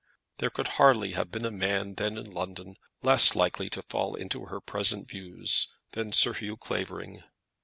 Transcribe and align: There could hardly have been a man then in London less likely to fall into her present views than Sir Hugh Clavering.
There 0.39 0.49
could 0.49 0.67
hardly 0.81 1.11
have 1.11 1.29
been 1.29 1.45
a 1.45 1.51
man 1.51 1.93
then 1.93 2.17
in 2.17 2.31
London 2.31 2.75
less 3.03 3.35
likely 3.35 3.69
to 3.69 3.83
fall 3.83 4.15
into 4.15 4.45
her 4.47 4.59
present 4.59 5.07
views 5.07 5.71
than 5.91 6.11
Sir 6.11 6.33
Hugh 6.33 6.57
Clavering. 6.57 7.21